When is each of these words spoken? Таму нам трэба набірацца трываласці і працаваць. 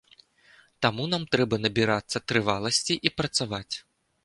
Таму 0.85 1.05
нам 1.11 1.27
трэба 1.35 1.59
набірацца 1.67 2.23
трываласці 2.33 2.99
і 3.11 3.15
працаваць. 3.21 3.75